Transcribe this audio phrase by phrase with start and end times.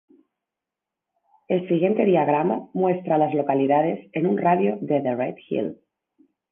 [1.47, 5.77] El siguiente diagrama muestra a las localidades en un radio de de Red Hill.